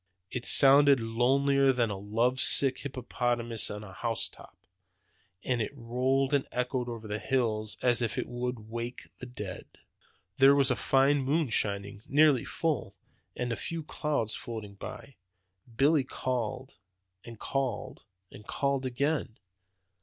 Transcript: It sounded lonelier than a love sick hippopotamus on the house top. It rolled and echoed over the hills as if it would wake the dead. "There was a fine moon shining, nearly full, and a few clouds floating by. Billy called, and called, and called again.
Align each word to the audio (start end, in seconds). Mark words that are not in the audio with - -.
It 0.31 0.47
sounded 0.47 0.99
lonelier 0.99 1.71
than 1.71 1.91
a 1.91 1.95
love 1.95 2.39
sick 2.39 2.79
hippopotamus 2.79 3.69
on 3.69 3.81
the 3.81 3.93
house 3.93 4.29
top. 4.29 4.57
It 5.43 5.69
rolled 5.75 6.33
and 6.33 6.47
echoed 6.51 6.89
over 6.89 7.07
the 7.07 7.19
hills 7.19 7.77
as 7.83 8.01
if 8.01 8.17
it 8.17 8.27
would 8.27 8.67
wake 8.71 9.09
the 9.19 9.27
dead. 9.27 9.65
"There 10.39 10.55
was 10.55 10.71
a 10.71 10.75
fine 10.75 11.19
moon 11.21 11.49
shining, 11.49 12.01
nearly 12.07 12.45
full, 12.45 12.95
and 13.35 13.51
a 13.51 13.55
few 13.55 13.83
clouds 13.83 14.33
floating 14.33 14.73
by. 14.73 15.17
Billy 15.77 16.03
called, 16.03 16.77
and 17.23 17.37
called, 17.39 18.01
and 18.31 18.47
called 18.47 18.87
again. 18.87 19.37